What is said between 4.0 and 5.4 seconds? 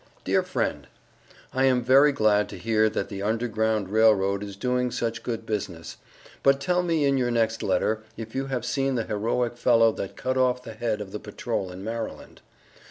Road is doing such